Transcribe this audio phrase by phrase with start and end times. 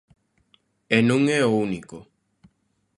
[0.95, 1.97] E non é o único.